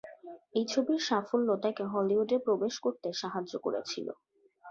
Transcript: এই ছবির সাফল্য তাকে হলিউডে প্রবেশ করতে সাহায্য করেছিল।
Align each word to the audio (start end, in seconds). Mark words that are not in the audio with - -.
এই 0.55 0.65
ছবির 0.67 1.01
সাফল্য 1.07 1.49
তাকে 1.63 1.83
হলিউডে 1.93 2.37
প্রবেশ 2.45 2.73
করতে 2.85 3.07
সাহায্য 3.21 3.53
করেছিল। 3.65 4.07